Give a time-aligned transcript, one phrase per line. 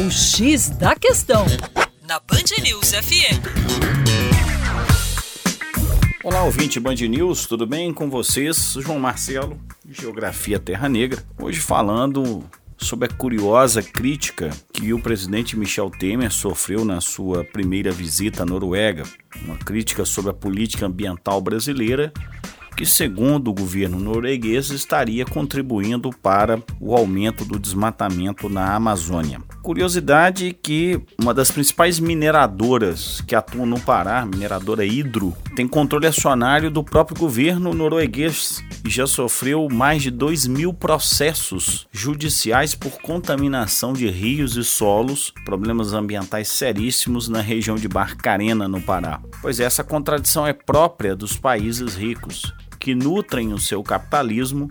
[0.00, 1.44] O X da Questão,
[2.08, 3.36] na Band News FM.
[6.24, 8.78] Olá, ouvinte Band News, tudo bem com vocês?
[8.80, 11.22] João Marcelo, Geografia Terra Negra.
[11.38, 12.42] Hoje falando
[12.78, 18.46] sobre a curiosa crítica que o presidente Michel Temer sofreu na sua primeira visita à
[18.46, 19.02] Noruega.
[19.44, 22.10] Uma crítica sobre a política ambiental brasileira
[22.74, 29.42] que, segundo o governo norueguês, estaria contribuindo para o aumento do desmatamento na Amazônia.
[29.62, 36.70] Curiosidade que uma das principais mineradoras que atuam no Pará, mineradora Hidro, tem controle acionário
[36.70, 43.92] do próprio governo norueguês e já sofreu mais de 2 mil processos judiciais por contaminação
[43.92, 49.20] de rios e solos, problemas ambientais seríssimos na região de Barcarena, no Pará.
[49.42, 54.66] Pois essa contradição é própria dos países ricos que nutrem o seu capitalismo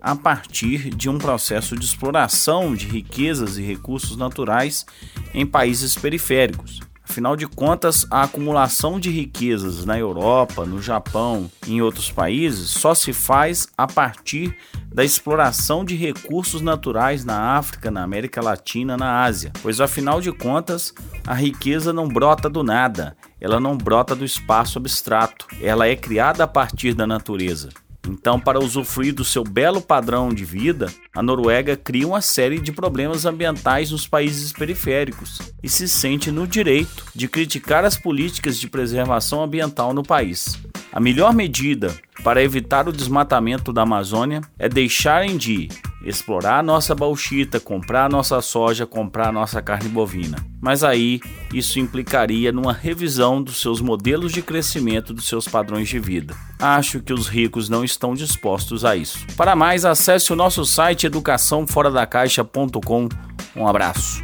[0.00, 4.86] a partir de um processo de exploração de riquezas e recursos naturais
[5.34, 6.80] em países periféricos.
[7.10, 12.70] Afinal de contas, a acumulação de riquezas na Europa, no Japão e em outros países
[12.70, 18.96] só se faz a partir da exploração de recursos naturais na África, na América Latina,
[18.96, 19.52] na Ásia.
[19.60, 20.94] Pois afinal de contas,
[21.26, 26.44] a riqueza não brota do nada, ela não brota do espaço abstrato, ela é criada
[26.44, 27.70] a partir da natureza.
[28.10, 32.72] Então, para usufruir do seu belo padrão de vida, a Noruega cria uma série de
[32.72, 38.68] problemas ambientais nos países periféricos e se sente no direito de criticar as políticas de
[38.68, 40.58] preservação ambiental no país.
[40.92, 45.68] A melhor medida para evitar o desmatamento da Amazônia é deixarem de
[46.04, 50.38] explorar a nossa bauxita, comprar a nossa soja, comprar a nossa carne bovina.
[50.60, 51.20] Mas aí
[51.52, 56.34] isso implicaria numa revisão dos seus modelos de crescimento dos seus padrões de vida.
[56.58, 59.26] Acho que os ricos não estão dispostos a isso.
[59.36, 63.08] Para mais, acesse o nosso site educaçãoforadacaixa.com.
[63.56, 64.22] Um abraço.